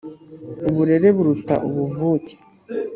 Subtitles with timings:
[0.69, 2.33] Uburere buruta ubuvuke.